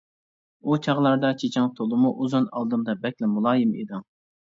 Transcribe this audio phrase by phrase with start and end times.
[0.69, 4.07] ئۇ چاغلاردا چېچىڭ تولىمۇ ئۇزۇن، ئالدىمدا بەكلا مۇلايىم ئىدىڭ.